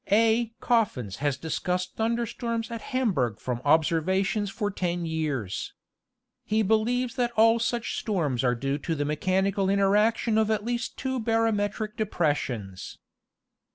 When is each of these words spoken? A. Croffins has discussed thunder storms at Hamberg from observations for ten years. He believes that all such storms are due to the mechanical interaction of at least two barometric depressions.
A. 0.11 0.51
Croffins 0.59 1.17
has 1.17 1.37
discussed 1.37 1.95
thunder 1.95 2.25
storms 2.25 2.71
at 2.71 2.81
Hamberg 2.81 3.39
from 3.39 3.61
observations 3.63 4.49
for 4.49 4.71
ten 4.71 5.05
years. 5.05 5.75
He 6.43 6.63
believes 6.63 7.13
that 7.17 7.29
all 7.35 7.59
such 7.59 7.99
storms 7.99 8.43
are 8.43 8.55
due 8.55 8.79
to 8.79 8.95
the 8.95 9.05
mechanical 9.05 9.69
interaction 9.69 10.39
of 10.39 10.49
at 10.49 10.65
least 10.65 10.97
two 10.97 11.19
barometric 11.19 11.97
depressions. 11.97 12.97